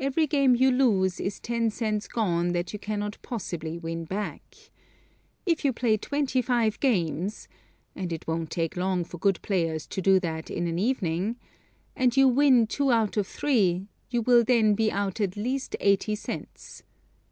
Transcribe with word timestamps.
Every 0.00 0.26
game 0.26 0.56
you 0.56 0.72
lose 0.72 1.20
is 1.20 1.38
ten 1.38 1.70
cents 1.70 2.08
gone 2.08 2.50
that 2.50 2.72
you 2.72 2.80
can 2.80 2.98
not 2.98 3.16
possibly 3.22 3.78
win 3.78 4.04
back. 4.04 4.56
If 5.46 5.64
you 5.64 5.72
play 5.72 5.96
twenty 5.98 6.42
five 6.42 6.80
games, 6.80 7.46
(and 7.94 8.12
it 8.12 8.26
won't 8.26 8.50
take 8.50 8.76
long 8.76 9.04
for 9.04 9.18
good 9.18 9.40
players 9.42 9.86
to 9.86 10.02
do 10.02 10.18
that 10.18 10.50
in 10.50 10.66
an 10.66 10.80
evening), 10.80 11.36
and 11.94 12.16
you 12.16 12.26
win 12.26 12.66
two 12.66 12.90
out 12.90 13.16
of 13.16 13.28
three, 13.28 13.86
you 14.10 14.20
will 14.22 14.42
then 14.42 14.74
be 14.74 14.90
out 14.90 15.20
at 15.20 15.36
least 15.36 15.76
eighty 15.78 16.16
cents. 16.16 16.82